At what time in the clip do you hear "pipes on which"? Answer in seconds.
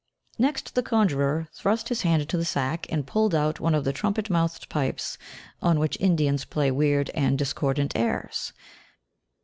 4.67-5.95